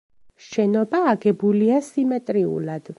[0.45, 2.89] შენობა აგებულია სიმეტრიულად.